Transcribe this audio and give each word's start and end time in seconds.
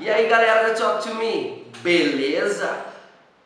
aí 0.00 0.28
galera 0.28 0.74
Talk 0.74 1.02
to 1.02 1.14
Me, 1.14 1.66
beleza? 1.82 2.92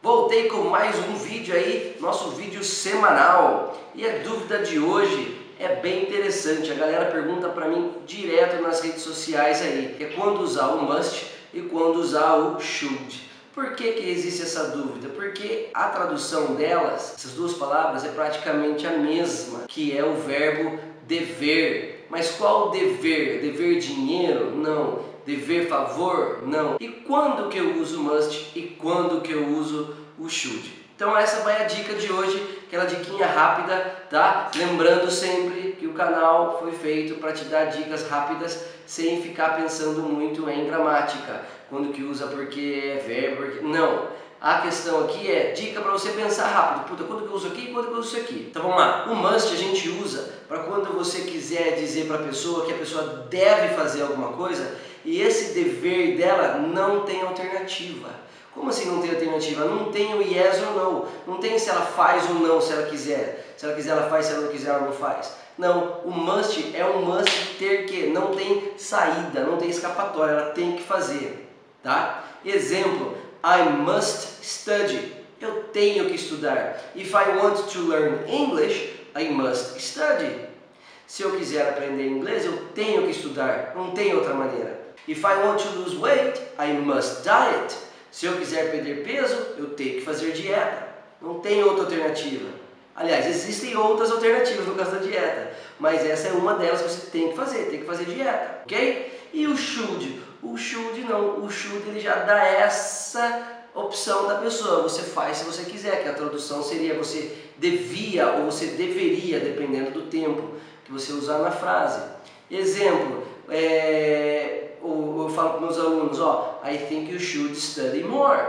Voltei 0.03 0.49
com 0.49 0.65
mais 0.65 0.97
um 0.99 1.15
vídeo 1.17 1.55
aí, 1.55 1.97
nosso 2.01 2.31
vídeo 2.31 2.63
semanal. 2.63 3.77
E 3.95 4.07
a 4.07 4.19
dúvida 4.19 4.59
de 4.61 4.79
hoje 4.79 5.37
é 5.59 5.77
bem 5.77 6.03
interessante. 6.03 6.71
A 6.71 6.75
galera 6.75 7.07
pergunta 7.07 7.49
para 7.49 7.69
mim 7.69 7.93
direto 8.07 8.63
nas 8.63 8.81
redes 8.81 9.03
sociais 9.03 9.61
aí, 9.63 9.97
é 9.99 10.05
quando 10.15 10.41
usar 10.41 10.69
o 10.69 10.83
must 10.83 11.27
e 11.53 11.63
quando 11.63 11.97
usar 11.97 12.35
o 12.35 12.61
should. 12.61 13.27
Por 13.53 13.75
que, 13.75 13.93
que 13.93 14.11
existe 14.11 14.43
essa 14.43 14.65
dúvida? 14.65 15.09
Porque 15.09 15.71
a 15.73 15.89
tradução 15.89 16.55
delas, 16.55 17.15
essas 17.17 17.33
duas 17.33 17.55
palavras, 17.55 18.05
é 18.05 18.09
praticamente 18.09 18.87
a 18.87 18.91
mesma, 18.91 19.61
que 19.67 19.97
é 19.97 20.05
o 20.05 20.15
verbo 20.15 20.79
dever. 21.07 21.96
Mas 22.09 22.33
qual 22.33 22.71
dever? 22.71 23.41
Dever 23.41 23.79
dinheiro? 23.79 24.53
Não. 24.57 25.01
Dever 25.25 25.69
favor? 25.69 26.43
Não. 26.47 26.77
E 26.81 26.89
quando 26.89 27.49
que 27.49 27.59
eu 27.59 27.81
uso 27.81 28.01
must 28.01 28.53
e 28.55 28.63
quando 28.63 29.21
que 29.21 29.33
eu 29.33 29.47
uso 29.49 29.95
o 30.19 30.29
should? 30.29 30.87
Então 30.95 31.15
essa 31.15 31.43
vai 31.43 31.63
a 31.63 31.67
dica 31.67 31.95
de 31.95 32.11
hoje, 32.11 32.61
aquela 32.67 32.87
diquinha 32.87 33.27
rápida, 33.27 33.77
tá? 34.09 34.51
Lembrando 34.57 35.11
sempre 35.11 35.73
que 35.79 35.87
o 35.87 35.93
canal 35.93 36.59
foi 36.59 36.73
feito 36.73 37.17
para 37.17 37.33
te 37.33 37.45
dar 37.45 37.67
dicas 37.67 38.09
rápidas 38.09 38.65
sem 38.87 39.21
ficar 39.21 39.57
pensando 39.57 40.01
muito 40.03 40.49
em 40.49 40.65
gramática. 40.65 41.43
Quando 41.69 41.93
que 41.93 42.03
usa 42.03 42.29
porque 42.29 42.95
é 42.97 43.03
verbo, 43.07 43.43
porque... 43.43 43.61
não. 43.61 44.07
A 44.47 44.61
questão 44.61 45.03
aqui 45.03 45.29
é 45.29 45.51
dica 45.51 45.81
para 45.81 45.91
você 45.91 46.11
pensar 46.11 46.47
rápido. 46.47 46.89
Puta, 46.89 47.03
quando 47.03 47.23
que 47.23 47.31
eu 47.31 47.35
uso 47.35 47.49
aqui 47.49 47.63
e 47.63 47.73
quando 47.73 47.89
que 47.89 47.95
eu 47.95 47.99
uso 47.99 48.17
isso 48.17 48.25
aqui? 48.25 48.47
Então 48.49 48.63
vamos 48.63 48.79
lá. 48.79 49.05
O 49.11 49.15
must 49.17 49.53
a 49.53 49.57
gente 49.57 49.89
usa 49.89 50.35
para 50.47 50.61
quando 50.61 50.97
você 50.97 51.23
quiser 51.23 51.75
dizer 51.75 52.07
para 52.07 52.15
a 52.15 52.23
pessoa 52.23 52.65
que 52.65 52.73
a 52.73 52.77
pessoa 52.77 53.27
deve 53.29 53.75
fazer 53.75 54.03
alguma 54.03 54.35
coisa 54.35 54.77
e 55.05 55.21
esse 55.21 55.53
dever 55.53 56.17
dela 56.17 56.59
não 56.59 57.01
tem 57.01 57.23
alternativa. 57.23 58.09
Como 58.55 58.71
assim 58.71 58.89
não 58.89 59.03
tem 59.03 59.11
alternativa? 59.11 59.65
Não 59.65 59.91
tem 59.91 60.15
o 60.15 60.23
yes 60.23 60.63
ou 60.63 60.77
não. 60.77 61.09
Não 61.27 61.41
tem 61.41 61.59
se 61.59 61.69
ela 61.69 61.83
faz 61.83 62.31
ou 62.31 62.37
não, 62.37 62.61
se 62.61 62.73
ela 62.73 62.87
quiser. 62.87 63.53
Se 63.57 63.67
ela 63.67 63.75
quiser, 63.75 63.91
ela 63.91 64.09
faz. 64.09 64.27
Se 64.27 64.33
ela 64.33 64.43
não 64.43 64.53
quiser, 64.53 64.69
ela 64.69 64.87
não 64.87 64.93
faz. 64.93 65.35
Não, 65.59 66.03
o 66.05 66.11
must 66.13 66.71
é 66.73 66.87
um 66.87 67.03
must 67.03 67.57
ter 67.59 67.87
que. 67.87 68.07
Não 68.07 68.29
tem 68.29 68.75
saída, 68.79 69.41
não 69.41 69.57
tem 69.57 69.71
escapatória. 69.71 70.31
Ela 70.31 70.51
tem 70.51 70.77
que 70.77 70.85
fazer. 70.85 71.51
Tá? 71.83 72.23
Exemplo, 72.45 73.26
I 73.45 73.69
must 73.71 74.45
study. 74.45 75.13
Eu 75.41 75.65
tenho 75.73 76.07
que 76.07 76.15
estudar. 76.15 76.81
If 76.95 77.11
I 77.11 77.37
want 77.37 77.71
to 77.73 77.81
learn 77.81 78.29
English, 78.29 78.91
I 79.15 79.29
must 79.31 79.79
study. 79.81 80.47
Se 81.07 81.23
eu 81.23 81.37
quiser 81.37 81.69
aprender 81.69 82.07
inglês, 82.07 82.45
eu 82.45 82.57
tenho 82.75 83.03
que 83.03 83.11
estudar. 83.11 83.73
Não 83.77 83.93
tem 83.93 84.15
outra 84.15 84.35
maneira. 84.35 84.81
If 85.07 85.23
I 85.23 85.35
want 85.45 85.63
to 85.63 85.69
lose 85.79 85.97
weight, 85.97 86.41
I 86.59 86.73
must 86.73 87.23
diet. 87.23 87.77
Se 88.11 88.27
eu 88.27 88.37
quiser 88.37 88.71
perder 88.71 89.05
peso, 89.05 89.37
eu 89.59 89.71
tenho 89.71 89.95
que 89.95 90.01
fazer 90.01 90.33
dieta. 90.33 90.89
Não 91.21 91.41
tem 91.41 91.63
outra 91.63 91.85
alternativa. 91.85 92.49
Aliás, 92.97 93.27
existem 93.27 93.77
outras 93.77 94.11
alternativas 94.11 94.67
no 94.67 94.75
caso 94.75 94.93
da 94.93 94.99
dieta, 94.99 95.53
mas 95.79 96.03
essa 96.05 96.29
é 96.29 96.33
uma 96.33 96.55
delas 96.55 96.81
que 96.81 96.89
você 96.89 97.11
tem 97.11 97.29
que 97.29 97.37
fazer, 97.37 97.67
tem 97.67 97.81
que 97.81 97.87
fazer 97.87 98.07
dieta, 98.07 98.63
ok? 98.65 99.29
E 99.35 99.47
o 99.47 99.55
should? 99.55 100.23
O 100.53 100.57
should 100.57 101.01
não, 101.03 101.45
o 101.45 101.51
should 101.51 101.89
ele 101.89 102.01
já 102.01 102.15
dá 102.17 102.45
essa 102.45 103.57
opção 103.75 104.27
da 104.27 104.37
pessoa, 104.37 104.83
você 104.83 105.03
faz 105.03 105.39
se 105.39 105.45
você 105.45 105.65
quiser, 105.65 106.03
que 106.03 106.09
a 106.09 106.15
tradução 106.15 106.63
seria 106.63 106.95
você 106.95 107.37
devia 107.59 108.33
ou 108.33 108.47
você 108.47 108.67
deveria, 108.69 109.41
dependendo 109.41 109.91
do 109.91 110.03
tempo 110.03 110.55
que 110.85 110.93
você 110.93 111.13
usar 111.13 111.39
na 111.39 111.51
frase. 111.51 112.01
Exemplo, 112.51 113.27
é, 113.49 114.77
eu 114.81 115.33
falo 115.35 115.51
para 115.51 115.61
meus 115.61 115.79
alunos, 115.79 116.21
ó, 116.21 116.61
I 116.65 116.79
think 116.79 117.13
you 117.13 117.19
should 117.19 117.57
study 117.57 118.03
more. 118.05 118.41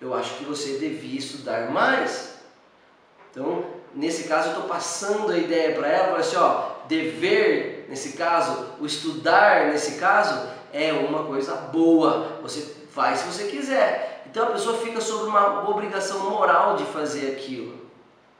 Eu 0.00 0.14
acho 0.14 0.34
que 0.34 0.44
você 0.44 0.78
devia 0.78 1.18
estudar 1.18 1.70
mais. 1.70 2.36
Então, 3.30 3.64
nesse 3.94 4.24
caso, 4.24 4.48
eu 4.48 4.52
estou 4.54 4.68
passando 4.68 5.32
a 5.32 5.38
ideia 5.38 5.74
para 5.74 5.88
ela, 5.88 6.08
para 6.08 6.20
assim, 6.20 6.36
ó, 6.36 6.70
dever, 6.88 7.86
nesse 7.88 8.16
caso, 8.16 8.66
o 8.80 8.86
estudar, 8.86 9.66
nesse 9.66 9.98
caso, 9.98 10.55
é 10.76 10.92
uma 10.92 11.24
coisa 11.24 11.54
boa. 11.54 12.38
Você 12.42 12.74
faz 12.90 13.20
se 13.20 13.26
você 13.26 13.44
quiser. 13.44 14.24
Então 14.26 14.48
a 14.48 14.50
pessoa 14.52 14.78
fica 14.78 15.00
sob 15.00 15.24
uma 15.24 15.68
obrigação 15.68 16.30
moral 16.30 16.76
de 16.76 16.84
fazer 16.84 17.32
aquilo. 17.32 17.74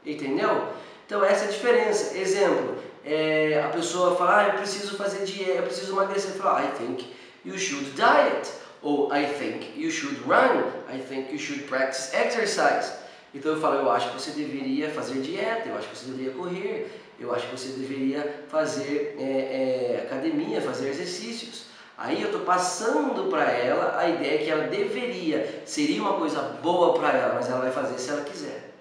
Entendeu? 0.05 0.69
Então 1.07 1.25
essa 1.25 1.47
é 1.47 1.49
a 1.49 1.51
diferença. 1.51 2.17
Exemplo, 2.19 2.77
é, 3.05 3.63
a 3.65 3.69
pessoa 3.69 4.15
fala, 4.17 4.39
ah, 4.39 4.49
eu 4.49 4.55
preciso 4.55 4.97
fazer 4.97 5.25
dieta, 5.25 5.59
eu 5.59 5.63
preciso 5.63 5.93
emagrecer. 5.93 6.33
Fala, 6.33 6.65
I 6.65 6.69
think 6.79 7.15
you 7.45 7.59
should 7.59 7.91
diet. 7.93 8.51
Ou 8.83 9.11
I 9.13 9.25
think 9.25 9.73
you 9.77 9.91
should 9.91 10.21
run. 10.27 10.63
I 10.95 11.01
think 11.01 11.33
you 11.33 11.39
should 11.39 11.63
practice 11.65 12.15
exercise. 12.15 12.93
Então 13.35 13.53
eu 13.53 13.61
falo, 13.61 13.77
eu 13.77 13.91
acho 13.91 14.11
que 14.11 14.21
você 14.21 14.31
deveria 14.31 14.91
fazer 14.91 15.21
dieta, 15.21 15.69
eu 15.69 15.77
acho 15.77 15.89
que 15.89 15.97
você 15.97 16.07
deveria 16.07 16.33
correr, 16.33 16.91
eu 17.19 17.35
acho 17.35 17.47
que 17.47 17.59
você 17.59 17.69
deveria 17.69 18.45
fazer 18.49 19.17
é, 19.19 19.23
é, 19.23 20.07
academia, 20.07 20.61
fazer 20.61 20.89
exercícios. 20.89 21.67
Aí 21.99 22.21
eu 22.21 22.27
estou 22.27 22.43
passando 22.43 23.31
para 23.31 23.51
ela 23.51 23.99
a 23.99 24.09
ideia 24.09 24.39
que 24.39 24.51
ela 24.51 24.65
deveria, 24.65 25.63
seria 25.65 26.03
uma 26.03 26.15
coisa 26.15 26.41
boa 26.63 26.93
para 26.93 27.13
ela, 27.13 27.35
mas 27.35 27.49
ela 27.49 27.61
vai 27.61 27.73
fazer 27.73 27.99
se 27.99 28.11
ela 28.11 28.21
quiser. 28.21 28.75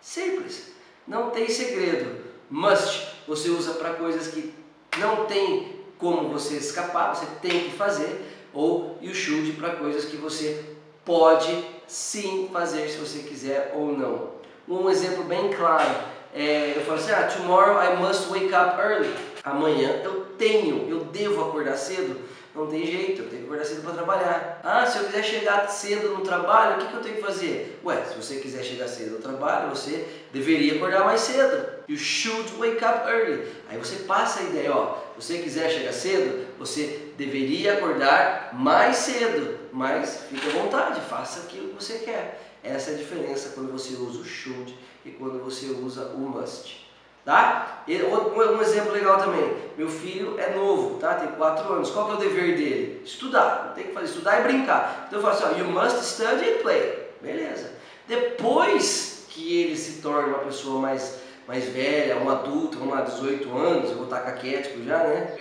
Simples, 0.00 0.72
não 1.06 1.30
tem 1.30 1.48
segredo. 1.48 2.24
Must 2.48 3.08
você 3.26 3.48
usa 3.48 3.74
para 3.74 3.94
coisas 3.94 4.28
que 4.28 4.54
não 4.98 5.26
tem 5.26 5.80
como 5.98 6.28
você 6.28 6.54
escapar, 6.54 7.14
você 7.14 7.26
tem 7.42 7.64
que 7.64 7.76
fazer, 7.76 8.24
ou 8.52 8.98
you 9.00 9.14
should 9.14 9.52
para 9.52 9.76
coisas 9.76 10.04
que 10.04 10.16
você 10.16 10.64
pode 11.04 11.64
sim 11.88 12.48
fazer 12.52 12.88
se 12.88 12.98
você 12.98 13.20
quiser 13.20 13.72
ou 13.74 13.96
não. 13.96 14.34
Um 14.68 14.88
exemplo 14.88 15.24
bem 15.24 15.52
claro, 15.52 15.92
é, 16.32 16.74
eu 16.76 16.82
falo 16.82 16.98
assim, 16.98 17.12
ah, 17.12 17.26
tomorrow 17.26 17.82
I 17.82 17.96
must 17.96 18.28
wake 18.28 18.54
up 18.54 18.80
early. 18.80 19.33
Amanhã 19.44 20.00
eu 20.02 20.24
tenho, 20.38 20.88
eu 20.88 21.04
devo 21.04 21.42
acordar 21.42 21.76
cedo 21.76 22.18
não 22.54 22.68
tem 22.68 22.86
jeito, 22.86 23.22
eu 23.22 23.28
tenho 23.28 23.42
que 23.42 23.46
acordar 23.46 23.64
cedo 23.64 23.82
para 23.82 23.94
trabalhar. 23.94 24.60
Ah, 24.62 24.86
se 24.86 24.98
eu 24.98 25.04
quiser 25.06 25.24
chegar 25.24 25.68
cedo 25.68 26.10
no 26.10 26.20
trabalho, 26.20 26.76
o 26.76 26.78
que, 26.78 26.86
que 26.92 26.94
eu 26.94 27.02
tenho 27.02 27.16
que 27.16 27.20
fazer? 27.20 27.80
Ué, 27.84 28.04
se 28.04 28.14
você 28.14 28.36
quiser 28.36 28.62
chegar 28.62 28.86
cedo 28.86 29.16
no 29.16 29.18
trabalho, 29.18 29.70
você 29.70 30.06
deveria 30.32 30.76
acordar 30.76 31.04
mais 31.04 31.20
cedo. 31.20 31.66
You 31.88 31.98
should 31.98 32.48
wake 32.56 32.84
up 32.84 33.08
early. 33.08 33.48
Aí 33.68 33.76
você 33.76 34.04
passa 34.04 34.38
a 34.38 34.44
ideia, 34.44 34.72
ó, 34.72 34.98
se 35.18 35.26
você 35.26 35.38
quiser 35.38 35.68
chegar 35.68 35.92
cedo, 35.92 36.46
você 36.56 37.08
deveria 37.18 37.74
acordar 37.74 38.50
mais 38.52 38.98
cedo. 38.98 39.58
Mas 39.72 40.20
fique 40.30 40.48
à 40.48 40.52
vontade, 40.52 41.00
faça 41.00 41.40
aquilo 41.40 41.70
que 41.70 41.82
você 41.82 41.98
quer. 41.98 42.40
Essa 42.62 42.92
é 42.92 42.94
a 42.94 42.98
diferença 42.98 43.50
quando 43.54 43.72
você 43.72 43.94
usa 43.94 44.20
o 44.20 44.24
should 44.24 44.78
e 45.04 45.10
quando 45.10 45.42
você 45.42 45.66
usa 45.66 46.04
o 46.14 46.20
must. 46.20 46.83
Tá? 47.24 47.82
Um, 47.88 48.60
exemplo 48.60 48.92
legal 48.92 49.18
também. 49.18 49.56
Meu 49.78 49.88
filho 49.88 50.38
é 50.38 50.54
novo, 50.54 50.98
tá? 50.98 51.14
Tem 51.14 51.28
4 51.28 51.72
anos. 51.72 51.90
Qual 51.90 52.06
que 52.06 52.12
é 52.12 52.14
o 52.14 52.18
dever 52.18 52.56
dele? 52.56 53.02
Estudar. 53.04 53.72
Tem 53.74 53.84
que 53.84 53.92
fazer 53.92 54.06
estudar 54.06 54.40
e 54.40 54.42
brincar. 54.42 55.06
Então 55.06 55.18
eu 55.18 55.22
falo 55.22 55.34
assim, 55.34 55.54
ó, 55.54 55.58
you 55.58 55.72
must 55.72 56.04
study 56.04 56.48
and 56.48 56.62
play. 56.62 57.08
Beleza. 57.22 57.72
Depois 58.06 59.26
que 59.30 59.62
ele 59.62 59.76
se 59.76 60.02
torna 60.02 60.28
uma 60.28 60.38
pessoa 60.40 60.80
mais, 60.80 61.18
mais 61.48 61.64
velha, 61.64 62.18
um 62.18 62.30
adulto, 62.30 62.78
vamos 62.78 62.94
lá, 62.94 63.00
18 63.00 63.56
anos, 63.56 63.90
eu 63.90 63.96
vou 63.96 64.04
estar 64.04 64.20
caquético 64.20 64.84
já, 64.84 64.98
né? 64.98 65.34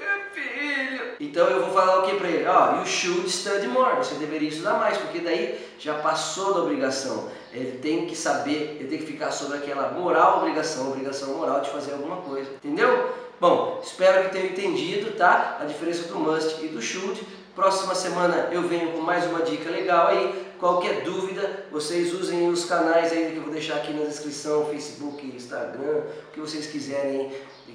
Então 1.19 1.47
eu 1.47 1.65
vou 1.65 1.73
falar 1.73 1.99
o 1.99 2.03
que 2.03 2.15
para 2.15 2.27
ele? 2.29 2.45
Oh, 2.47 2.79
you 2.79 2.85
should 2.85 3.29
study 3.29 3.67
more. 3.67 3.97
Você 3.97 4.15
deveria 4.15 4.49
estudar 4.49 4.73
mais, 4.73 4.97
porque 4.97 5.19
daí 5.19 5.59
já 5.77 5.95
passou 5.95 6.53
da 6.53 6.61
obrigação. 6.61 7.29
Ele 7.53 7.77
tem 7.77 8.07
que 8.07 8.15
saber, 8.15 8.77
ele 8.79 8.87
tem 8.87 8.97
que 8.99 9.05
ficar 9.05 9.31
sobre 9.31 9.57
aquela 9.57 9.91
moral, 9.91 10.39
obrigação, 10.39 10.89
obrigação 10.89 11.35
moral 11.35 11.61
de 11.61 11.69
fazer 11.69 11.93
alguma 11.93 12.17
coisa. 12.17 12.49
Entendeu? 12.53 13.13
Bom, 13.39 13.79
espero 13.83 14.23
que 14.23 14.31
tenham 14.31 14.47
entendido, 14.47 15.11
tá? 15.11 15.59
A 15.61 15.65
diferença 15.65 16.07
do 16.07 16.19
must 16.19 16.63
e 16.65 16.69
do 16.69 16.81
should. 16.81 17.21
Próxima 17.55 17.93
semana 17.93 18.49
eu 18.51 18.63
venho 18.63 18.93
com 18.93 19.01
mais 19.01 19.25
uma 19.25 19.41
dica 19.41 19.69
legal 19.69 20.07
aí. 20.07 20.53
Qualquer 20.59 21.03
dúvida, 21.03 21.65
vocês 21.71 22.13
usem 22.13 22.49
os 22.49 22.65
canais 22.65 23.11
aí 23.11 23.31
que 23.31 23.37
eu 23.37 23.43
vou 23.43 23.51
deixar 23.51 23.75
aqui 23.75 23.93
na 23.93 24.05
descrição, 24.05 24.65
Facebook, 24.65 25.25
Instagram, 25.27 26.03
o 26.29 26.31
que 26.31 26.39
vocês 26.39 26.67
quiserem 26.67 27.31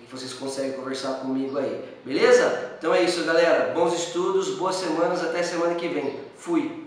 que 0.09 0.17
vocês 0.17 0.33
conseguem 0.33 0.73
conversar 0.73 1.21
comigo 1.21 1.59
aí. 1.59 1.85
Beleza? 2.05 2.77
Então 2.79 2.95
é 2.95 3.03
isso, 3.03 3.25
galera. 3.25 3.75
Bons 3.75 3.93
estudos, 3.93 4.57
boas 4.57 4.77
semanas, 4.77 5.23
até 5.23 5.43
semana 5.43 5.75
que 5.75 5.87
vem. 5.87 6.19
Fui! 6.37 6.78